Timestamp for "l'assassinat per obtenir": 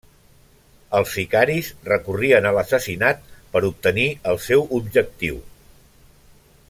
2.57-4.07